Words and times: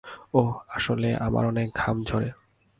ওহ, 0.33 0.51
আসলে 0.69 1.15
আমার 1.15 1.43
অনেক 1.45 1.67
ঘাম 1.75 2.03
ঝরে। 2.03 2.29